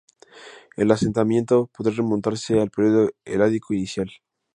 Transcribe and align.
El 0.77 0.89
asentamiento 0.89 1.67
podría 1.67 1.97
remontarse 1.97 2.59
al 2.59 2.71
período 2.71 3.11
heládico 3.23 3.75
inicial. 3.75 4.09